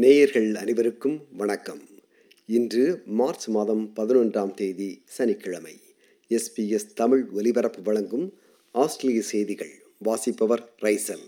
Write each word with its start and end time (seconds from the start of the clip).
நேயர்கள் 0.00 0.54
அனைவருக்கும் 0.54 1.26
வணக்கம். 1.36 1.80
இன்று 2.46 3.02
மார்ச் 3.06 3.48
மாதம் 3.48 3.92
பதினொன்றாம் 3.96 4.54
தேதி 4.54 5.02
சனிக்கிழமை. 5.04 5.80
எஸ்பிஎஸ் 6.28 6.92
தமிழ் 6.94 7.26
ஒலிபரப்பு 7.32 7.82
வழங்கும் 7.82 8.38
ஆஸ்திரேலிய 8.72 9.22
செய்திகள். 9.22 9.70
வாசிப்பவர் 9.98 10.70
ரைசல். 10.82 11.24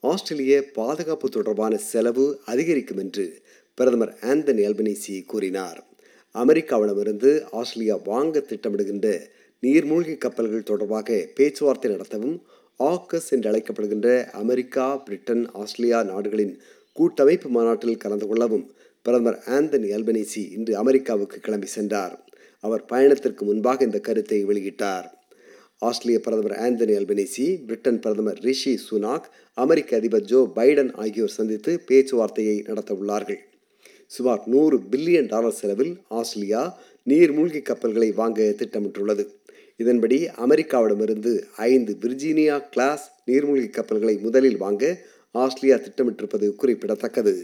ஆஸ்திரேலிய 0.00 0.70
பாதுகாப்பு 0.72 1.28
தொடர்பான 1.28 1.76
செலவு 1.76 2.40
அதிகரிக்கும் 2.44 2.98
என்று 2.98 3.42
பிரதமர் 3.74 4.18
ஆந்தனி 4.20 4.66
அல்பனீசி 4.66 5.24
கூறினார். 5.24 5.86
அமெரிக்காவிடமிருந்து 6.34 7.42
ஆஸ்திரேலியா 7.52 7.96
வாங்க 8.04 8.44
திட்டமிடுகின்ற 8.48 9.26
நீர்மூழ்கி 9.62 10.18
கப்பல்கள் 10.18 10.62
தொடர்பாக 10.62 11.28
பேச்சுவார்த்தை 11.34 11.90
நடத்தவும் 11.90 12.40
ஆக்கஸ் 12.78 13.30
என்று 13.30 13.50
அழைக்கப்படுகின்ற 13.50 14.30
அமெரிக்கா 14.30 14.96
பிரிட்டன் 14.96 15.50
ஆஸ்திரேலியா 15.50 16.02
நாடுகளின் 16.02 16.60
கூட்டமைப்பு 16.98 17.48
மாநாட்டில் 17.48 17.96
கலந்து 17.96 18.26
கொள்ளவும் 18.26 18.66
பிரதமர் 19.02 19.38
ஆந்தனி 19.46 19.88
அல்பனீசி 19.96 20.42
இன்று 20.56 20.76
அமெரிக்காவுக்கு 20.76 21.38
கிளம்பி 21.40 21.66
சென்றார். 21.66 22.14
அவர் 22.60 22.84
பயணத்திற்கு 22.84 23.44
முன்பாக 23.44 23.84
இந்த 23.84 23.98
கருத்தை 23.98 24.38
வெளியிட்டார். 24.46 25.06
ஆஸ்திரேலிய 25.78 26.18
பிரதமர் 26.20 26.56
ஆந்தனி 26.64 26.94
அல்பனீசி 26.98 27.46
பிரிட்டன் 27.66 27.98
பிரதமர் 28.00 28.38
ரிஷி 28.38 28.74
சுனாக் 28.90 29.26
அமெரிக்க 29.54 29.96
அதிபர் 29.96 30.22
ஜோ 30.22 30.40
பைடன் 30.54 30.92
ஆகியோர் 30.94 31.36
சந்தித்து 31.38 31.72
பேச்சுவார்த்தையை 31.88 32.56
நடத்த 32.68 32.94
உள்ளார்கள். 32.94 33.40
சுமார் 34.06 34.42
நூறு 34.44 34.76
பில்லியன் 34.90 35.28
டாலர் 35.28 35.58
செலவில் 35.60 35.94
ஆஸ்திரேலியா 36.08 36.62
நீர்மூழ்கி 37.06 37.62
கப்பல்களை 37.62 38.12
வாங்க 38.12 38.54
திட்டமிட்டுள்ளது. 38.60 39.24
இதன்படி 39.76 40.18
அமெரிக்காவிடமிருந்து 40.44 41.32
ஐந்து 41.56 41.96
விர்ஜீனியா 42.00 42.56
கிளாஸ் 42.70 43.04
நீர்மூழ்கி 43.26 43.70
கப்பல்களை 43.70 44.16
முதலில் 44.16 44.56
வாங்க 44.56 44.84
ஆஸ்திரேலியா 45.42 45.76
திட்டமிட்டிருப்பது 45.84 46.46
குறிப்பிடத்தக்கது. 46.60 47.34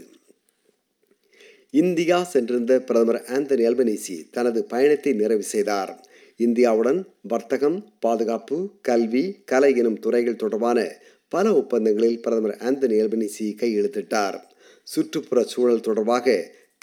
இந்தியா 1.69 2.23
சென்றிருந்த 2.23 2.73
பிரதமர் 2.79 3.21
ஆந்தனி 3.35 3.63
அல்பனேசி 3.69 4.15
தனது 4.31 4.63
பயணத்தை 4.63 5.13
நிறைவு 5.13 5.43
செய்தார். 5.43 5.91
இந்தியாவுடன் 6.39 6.99
வர்த்தகம் 7.21 7.77
பாதுகாப்பு 7.99 8.57
கல்வி 8.81 9.25
கலை 9.45 9.71
எனும் 9.77 9.99
துறைகள் 9.99 10.41
தொடர்பான 10.43 10.79
பல 11.27 11.53
ஒப்பந்தங்களில் 11.53 12.19
பிரதமர் 12.19 12.57
ஆந்தனி 12.69 12.97
அல்பனேசி 13.03 13.47
கையெழுத்திட்டார். 13.61 14.37
சுற்றுப்புற 14.83 15.43
சூழல் 15.43 15.85
தொடர்பாக 15.87 16.35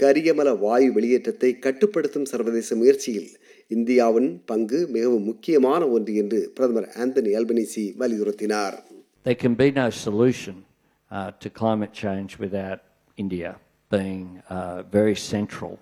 கரியமல 0.03 0.59
வாயு 0.59 0.93
வெளியேற்றத்தை 0.93 1.59
கட்டுப்படுத்தும் 1.59 2.25
சர்வதேச 2.25 2.77
முயற்சியில் 2.77 3.31
இந்தியாவின் 3.69 4.31
பங்கு 4.45 4.87
மிகவும் 4.87 5.27
முக்கியமான 5.31 5.89
ஒன்று 5.89 6.15
என்று 6.15 6.41
பிரதமர் 6.55 6.89
ஆந்தனி 7.03 7.33
அல்பனேசி 7.41 7.87
வலியுறுத்தினார். 7.98 8.78
There 9.25 9.41
can 9.45 9.55
be 9.62 9.70
no 9.81 9.89
solution 10.06 10.67
uh, 11.11 11.31
to 11.41 11.48
climate 11.51 11.92
change 11.95 12.39
without 12.39 12.81
India 13.19 13.51
being 13.92 14.42
uh, 14.48 14.83
very 14.91 15.15
central 15.15 15.78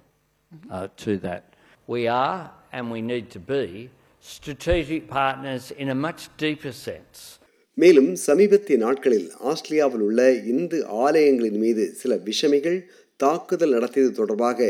uh, 0.70 0.88
to 0.96 1.18
that. 1.18 1.42
We 1.88 2.06
are 2.08 2.50
and 2.72 2.90
we 2.90 3.00
need 3.02 3.30
to 3.30 3.40
be 3.40 3.90
strategic 4.24 5.08
partners 5.10 5.70
in 5.72 5.88
a 5.88 5.98
much 6.06 6.22
deeper 6.38 6.72
sense. 6.86 7.18
மேலும் 7.78 8.10
சமீபத்திய 8.28 8.76
நாட்களில் 8.78 9.26
ஆஸ்திரேலியாவில் 9.50 10.04
உள்ள 10.06 10.20
இந்து 10.52 10.78
ஆலயங்களின் 11.04 11.58
மீது 11.64 11.84
சில 11.94 12.12
விஷமிகள் 12.28 12.78
தாக்குதல் 13.20 13.74
நடத்தியது 13.76 14.12
தொடர்பாக 14.12 14.60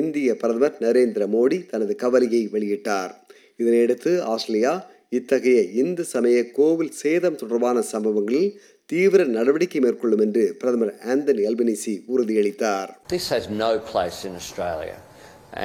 இந்திய 0.00 0.28
பிரதமர் 0.34 0.78
நரேந்திர 0.86 1.24
மோடி 1.34 1.58
தனது 1.72 1.94
கவலையை 2.04 2.42
வெளியிட்டார் 2.54 3.12
இதனையடுத்து 3.60 4.12
ஆஸ்திரேலியா 4.34 4.72
இத்தகைய 5.12 5.58
இந்து 5.82 6.04
சமய 6.12 6.38
கோவில் 6.56 6.94
சேதம் 7.02 7.38
தொடர்பான 7.42 7.82
சம்பவங்களில் 7.92 8.48
தீவிர 8.90 9.20
நடவடிக்கை 9.36 9.80
மேற்கொள்ளும் 9.80 10.22
என்று 10.24 10.44
பிரதமர் 10.60 10.92
ஆந்தனி 11.12 11.42
அல்பனிசி 11.50 11.94
உறுதியளித்தார் 12.12 12.90
This 13.14 13.26
has 13.34 13.44
no 13.64 13.70
place 13.90 14.18
in 14.28 14.34
Australia, 14.34 14.98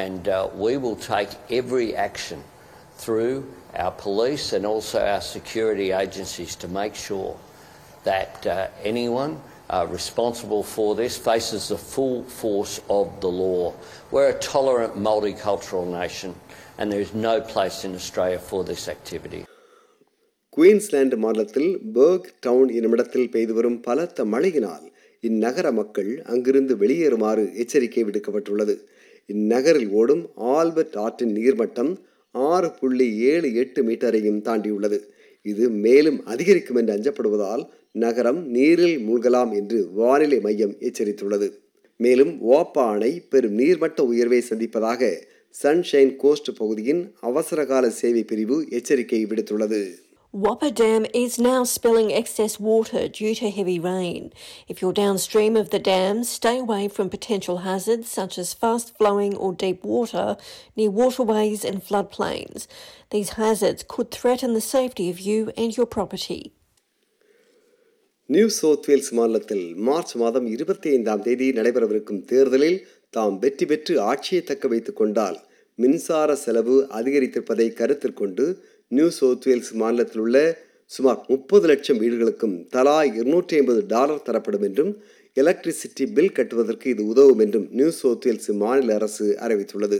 and 0.03 0.23
uh, 0.29 0.37
we 0.65 0.73
will 0.83 0.99
take 1.13 1.31
every 1.59 1.87
action 2.07 2.39
through 2.97 3.35
our 3.75 3.93
police 4.05 4.45
and 4.55 4.65
also 4.71 4.97
our 5.05 5.23
security 5.35 5.89
agencies 6.03 6.53
to 6.63 6.67
make 6.79 6.95
sure 7.07 7.31
that 8.03 8.35
uh, 8.47 8.55
anyone 8.83 9.33
uh, 9.71 9.85
responsible 9.89 10.63
for 10.65 10.87
this 10.95 11.17
faces 11.19 11.67
the 11.67 11.79
full 11.85 12.17
force 12.39 12.75
of 12.89 13.05
the 13.21 13.31
law. 13.37 13.63
We're 14.11 14.29
a 14.29 14.39
tolerant 14.47 14.95
multicultural 15.01 15.85
nation, 15.93 16.31
and 16.77 16.91
there 16.91 17.01
is 17.01 17.13
no 17.23 17.35
place 17.43 17.79
in 17.83 17.93
Australia 17.95 18.39
for 18.41 18.61
this 18.63 18.85
activity. 18.89 19.41
Queensland 20.57 21.17
மாநிலத்தில் 21.17 21.69
work 21.95 22.25
down 22.39 22.71
என்னுமிடத்தில் 22.77 23.29
பெய்து 23.29 23.53
வரும் 23.53 23.77
பலத்த 23.81 24.25
மழையினால் 24.25 24.85
இந்நகர 25.23 25.67
மக்கள் 25.71 26.09
அங்கிருந்து 26.33 26.73
வெளியேறுமாறு 26.81 27.43
எச்சரிக்கை 27.55 28.03
விடுக்கப்பட்டுள்ளது 28.07 28.75
இந்நகரில் 29.29 29.89
ஓடும் 29.99 30.23
ஆல்பர்ட் 30.55 30.97
ஆற்றின் 31.05 31.33
நீர்மட்டம் 31.37 31.91
ஆறு 32.35 32.69
புள்ளி 32.79 33.07
ஏழு 33.31 33.49
எட்டு 33.61 33.81
மீட்டரையும் 33.87 34.41
தாண்டியுள்ளது 34.47 34.97
இது 35.41 35.69
மேலும் 35.69 36.25
அதிகரிக்கும் 36.25 36.75
என்று 36.75 36.93
அஞ்சப்படுவதால் 36.93 37.63
நகரம் 37.91 38.47
நீரில் 38.47 38.97
மூழ்கலாம் 38.97 39.53
என்று 39.53 39.89
வானிலை 39.93 40.39
மையம் 40.39 40.75
எச்சரித்துள்ளது. 40.79 41.49
மேலும் 41.97 42.41
ஓப்பா 42.49 42.83
அணை 42.89 43.19
பெரும் 43.29 43.57
நீர்மட்ட 43.59 44.01
உயர்வை 44.01 44.43
சந்திப்பதாக 44.49 45.17
சன்ஷைன் 45.63 46.15
கோஸ்ட் 46.15 46.57
பகுதியின் 46.57 47.13
அவசரகால 47.21 47.89
சேவை 47.89 48.23
பிரிவு 48.23 48.65
எச்சரிக்கை 48.69 49.25
விடுத்துள்ளது. 49.25 49.81
Whopper 50.34 50.70
Dam 50.70 51.06
is 51.14 51.38
now 51.40 51.60
spilling 51.64 52.12
excess 52.12 52.54
water 52.60 53.02
due 53.10 53.34
to 53.36 53.50
heavy 53.50 53.78
rain. 53.80 54.24
If 54.68 54.82
you're 54.82 54.92
downstream 54.94 55.54
of 55.56 55.70
the 55.70 55.78
dam, 55.80 56.24
stay 56.24 56.58
away 56.58 56.88
from 56.88 57.08
potential 57.08 57.58
hazards 57.58 58.08
such 58.08 58.34
as 58.38 58.52
fast 58.54 58.88
flowing 58.98 59.34
or 59.36 59.50
deep 59.54 59.80
water 59.84 60.26
near 60.76 60.90
waterways 60.90 61.64
and 61.64 61.82
floodplains. 61.82 62.66
These 63.10 63.30
hazards 63.30 63.84
could 63.88 64.10
threaten 64.10 64.52
the 64.52 64.66
safety 64.68 65.08
of 65.08 65.20
you 65.20 65.40
and 65.56 65.70
your 65.78 65.88
property. 65.96 66.42
New 68.30 68.46
South 68.60 68.86
Wales 68.90 69.10
மாநிலத்தில் 69.16 69.66
March 69.88 70.14
மாதம் 70.20 70.46
இருபத்தி 70.54 70.88
ஐந்தாம் 70.90 71.20
தேதி 71.26 71.48
நடைபெறவிருக்கும் 71.58 72.22
தேர்தலில் 72.30 72.78
தாம் 73.10 73.36
வெற்றி 73.38 73.66
பெற்று 73.66 73.94
ஆட்சியை 74.10 74.40
தக்க 74.44 74.68
வைத்துக் 74.68 74.98
கொண்டால் 75.00 75.36
மின்சார 75.78 76.34
செலவு 76.44 76.76
அதிகரித்திருப்பதை 76.98 77.66
கருத்தில் 77.80 78.18
கொண்டு 78.20 78.46
நியூ 78.91 79.07
சவுத் 79.17 79.47
வேல்ஸ் 79.49 79.71
மாநிலத்தில் 79.81 80.21
உள்ள 80.23 80.37
சுமார் 80.91 81.19
முப்பது 81.27 81.65
லட்சம் 81.71 81.99
வீடுகளுக்கும் 82.03 82.55
தலா 82.73 82.97
இருநூற்றி 83.11 83.55
ஐம்பது 83.59 83.81
டாலர் 83.93 84.25
தரப்படும் 84.27 84.65
என்றும் 84.69 84.91
எலக்ட்ரிசிட்டி 85.37 86.05
பில் 86.15 86.35
கட்டுவதற்கு 86.37 86.87
இது 86.93 87.03
உதவும் 87.05 87.41
என்றும் 87.45 87.67
நியூ 87.79 87.91
சவுத் 87.99 88.25
வேல்ஸ் 88.27 88.49
மாநில 88.63 88.95
அரசு 88.99 89.27
அறிவித்துள்ளது 89.45 89.99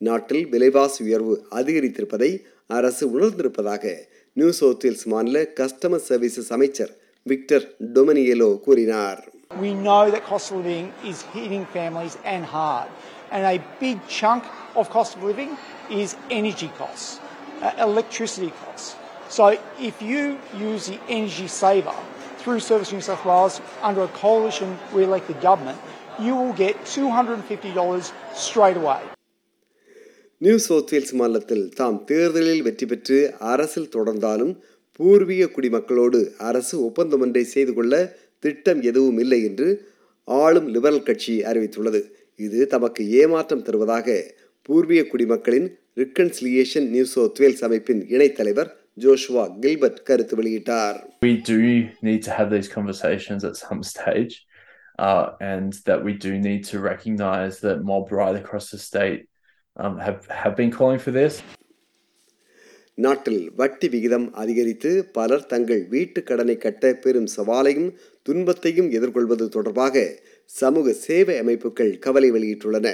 நாட்டில் 0.00 0.44
விலைவாசி 0.48 1.00
உயர்வு 1.04 1.34
அதிகரித்திருப்பதை 1.60 2.30
அரசு 2.70 3.04
உணர்ந்திருப்பதாக 3.16 3.94
நியூ 4.36 4.50
சவுத் 4.52 4.84
வேல்ஸ் 4.86 5.06
மாநில 5.06 5.42
கஸ்டமர் 5.60 6.04
சர்வீசஸ் 6.08 6.52
அமைச்சர் 6.52 6.92
விக்டர் 7.26 7.66
டொமினியலோ 7.96 8.50
கூறினார் 8.66 9.22
We 9.56 9.72
know 9.76 10.00
that 10.10 10.24
cost 10.24 10.50
of 10.50 10.58
living 10.60 10.86
is 11.04 11.18
hitting 11.32 11.64
families 11.68 12.14
and 12.24 12.44
hard. 12.46 12.88
And 13.32 13.44
a 13.46 13.52
big 13.80 13.98
chunk 14.10 14.42
of 14.74 14.90
cost 14.90 15.12
of 15.16 15.22
living 15.22 15.52
is 15.92 16.08
energy 16.30 16.70
costs, 16.78 17.08
electricity 17.78 18.52
costs. 18.60 18.88
So 19.30 19.44
if 19.80 19.96
you 20.02 20.22
use 20.60 20.86
the 20.86 20.98
energy 21.10 21.48
saver 21.50 21.96
through 22.38 22.60
Service 22.60 22.92
New 22.92 23.00
South 23.00 23.24
Wales 23.24 23.54
under 23.82 24.02
a 24.02 24.12
coalition 24.16 24.70
re-elected 24.92 25.40
government, 25.40 25.78
you 26.18 26.34
will 26.34 26.52
get 26.54 26.74
$250 26.86 28.12
straight 28.38 28.78
away. 28.78 29.02
New 30.40 30.56
South 30.58 30.90
Wales 30.92 31.12
மாநிலத்தில் 31.14 31.62
தாம் 31.76 31.98
தேர்தலில் 32.08 32.62
வெற்றி 32.62 32.86
பெற்று 32.86 33.18
அரசில் 33.50 33.92
தொடர்ந்தாலும் 33.94 34.50
பூர்வீக 35.00 35.48
குடிமக்களோடு 35.54 36.18
அரசு 36.48 36.74
ஒப்பந்தம் 36.86 37.22
ஒன்றை 37.26 37.44
செய்து 37.52 37.72
கொள்ள 37.74 37.94
திட்டம் 38.42 38.80
எதுவும் 38.82 39.18
இல்லை 39.24 39.38
என்று 39.48 39.68
ஆளும் 40.28 40.68
லிபரல் 40.74 41.06
கட்சி 41.08 41.34
அறிவித்துள்ளது 41.50 42.00
இது 42.40 42.60
தமக்கு 42.74 43.02
ஏமாற்றம் 43.20 43.64
தருவதாக 43.68 44.06
பூர்வீக 44.68 45.02
குடிமக்களின் 45.10 45.68
ரிக்கன்சிலியேஷன் 45.96 46.88
நியூ 46.94 47.04
சவுத் 47.12 47.40
வேல்ஸ் 47.42 47.62
அமைப்பின் 47.66 48.02
இணைத்தலைவர் 48.14 48.70
ஜோஷுவா 49.04 49.44
கில்பர்ட் 49.64 50.02
கருத்து 50.08 50.34
வெளியிட்டார் 50.40 50.98
We 51.22 51.32
do 51.48 51.58
need 52.02 52.22
to 52.22 52.32
have 52.38 52.48
these 52.54 52.68
conversations 52.70 53.42
at 53.44 53.56
some 53.58 53.80
stage, 53.92 54.34
uh, 54.98 55.24
and 55.50 55.70
that 55.88 56.00
we 56.06 56.12
do 56.26 56.32
need 56.48 56.62
to 56.72 56.78
recognise 56.82 57.56
that 57.60 57.78
mob 57.90 58.12
right 58.20 58.36
across 58.42 58.66
the 58.70 58.80
state 58.88 59.20
um, 59.76 59.94
have 59.98 60.20
have 60.42 60.56
been 60.56 60.72
calling 60.78 61.00
for 61.06 61.14
this. 61.20 61.34
நாட்டில் 62.98 63.42
வட்டி 63.56 63.86
விகிதம் 63.94 64.28
அதிகரித்து 64.34 64.90
பலர் 65.16 65.42
தங்கள் 65.46 65.82
வீட்டு 65.86 66.20
கடனை 66.22 66.54
கட்ட 66.56 66.92
பெரும் 67.02 67.26
சவாலையும் 67.34 67.90
துன்பத்தையும் 68.26 68.88
எதிர்கொள்வது 68.90 69.46
தொடர்பாக 69.48 70.04
சமூக 70.50 70.94
சேவை 71.02 71.36
அமைப்புகள் 71.42 71.92
கவலை 71.98 72.30
வெளியிட்டுள்ளன 72.30 72.92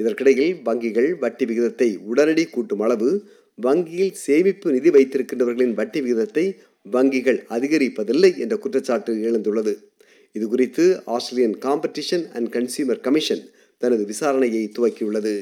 இதற்கிடையில் 0.00 0.54
வங்கிகள் 0.66 1.10
வட்டி 1.22 1.44
விகிதத்தை 1.50 1.88
உடனடி 2.10 2.44
கூட்டும் 2.54 2.82
அளவு 2.86 3.10
வங்கியில் 3.58 4.14
சேமிப்பு 4.24 4.68
நிதி 4.74 4.90
வைத்திருக்கின்றவர்களின் 4.96 5.76
வட்டி 5.80 6.00
விகிதத்தை 6.04 6.44
வங்கிகள் 6.86 7.40
அதிகரிப்பதில்லை 7.56 8.30
என்ற 8.44 8.54
குற்றச்சாட்டு 8.64 9.12
எழுந்துள்ளது. 9.28 9.74
இது 10.36 10.44
குறித்து 10.48 10.84
Australian 11.14 11.56
competition 11.66 12.24
and 12.36 12.50
consumer 12.56 13.02
commission 13.06 13.44
தனது 13.82 14.02
விசாரணையை 14.12 14.64
துவக்கியுள்ளது. 14.76 15.34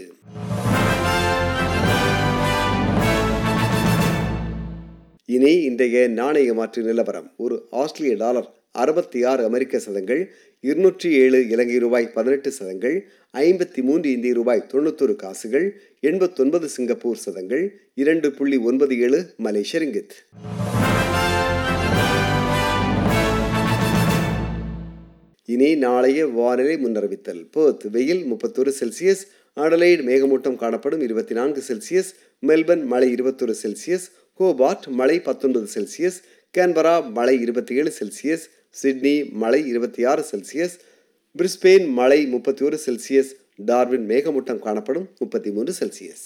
இனி 5.36 5.54
இன்றைய 5.68 6.04
நாணய 6.18 6.52
மாற்று 6.58 6.82
நிலவரம். 6.82 7.26
ஒரு 7.44 7.56
ஆஸ்திரேலிய 7.80 8.16
டாலர் 8.22 8.48
அறுபத்தி 8.82 9.18
ஆறு 9.30 9.42
அமெரிக்க 9.48 9.78
சதங்கள் 9.86 10.22
இருநூற்றி 10.64 11.08
ஏழு 11.22 11.38
இலங்கை 11.52 11.78
ரூபாய் 11.84 12.06
பதினெட்டு 12.16 12.50
சதங்கள் 12.58 12.96
ஐம்பத்தி 13.34 13.82
மூன்று 13.82 14.12
இந்திய 14.12 14.32
ரூபாய் 14.32 14.66
தொண்ணூத்தொரு 14.72 15.16
காசுகள் 15.16 15.66
எண்பத்தொன்பது 16.00 16.64
சிங்கப்பூர் 16.64 17.16
சதங்கள் 17.16 17.64
இரண்டு 17.94 18.32
புள்ளி 18.32 18.56
ஒன்பது 18.56 18.98
ஏழு 18.98 19.34
மலேசிய 19.36 19.80
ரிங்கித் 19.82 20.14
இனி 25.48 25.74
நாளைய 25.74 26.26
வானிலை 26.26 26.76
முன்னறிவித்தல். 26.76 27.42
போத் 27.56 27.84
வெயில் 27.90 28.24
முப்பத்தொரு 28.24 28.72
செல்சியஸ் 28.80 29.22
அடலைடு 29.56 30.02
மேகமூட்டம் 30.02 30.56
காணப்படும் 30.56 31.00
இருபத்தி 31.00 31.34
நான்கு 31.34 31.62
செல்சியஸ் 31.68 32.10
மெல்பர்ன் 32.42 32.84
மழை 32.84 33.10
இருபத்தொரு 33.12 33.54
செல்சியஸ் 33.62 34.06
கோபார்ட் 34.40 34.88
மழை 34.90 35.20
பத்தொன்பது 35.20 35.68
செல்சியஸ் 35.74 36.18
கேன்பரா 36.54 37.12
மழை 37.12 37.40
இருபத்தி 37.40 37.74
ஏழு 37.74 37.92
செல்சியஸ் 38.00 38.44
சிட்னி 38.76 39.30
மழை 39.32 39.68
இருபத்தி 39.68 40.04
ஆறு 40.04 40.24
செல்சியஸ் 40.30 40.76
பிரிஸ்பெயின் 41.36 41.92
மழை 41.92 42.26
முப்பத்தி 42.26 42.64
ஒரு 42.64 42.80
செல்சியஸ் 42.86 43.30
டார்வின் 43.56 44.08
மேகமூட்டம் 44.08 44.58
காணப்படும் 44.58 45.08
முப்பத்தி 45.18 45.50
மூன்று 45.50 45.74
செல்சியஸ். 45.80 46.24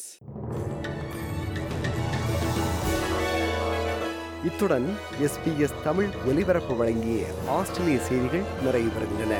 இத்துடன் 4.44 4.86
எஸ்பிஎஸ் 5.22 5.82
தமிழ் 5.84 6.08
ஒலிபரப்பு 6.28 6.76
வழங்கிய 6.76 7.24
ஆஸ்திரேலிய 7.46 7.98
செய்திகள் 7.98 8.42
நிறைவு 8.64 8.88
பெறுகின்றன 8.88 9.34